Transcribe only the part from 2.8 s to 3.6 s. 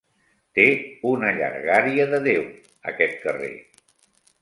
aquest carrer.